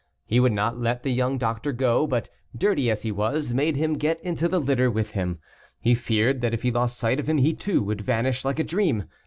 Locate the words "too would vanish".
7.53-8.43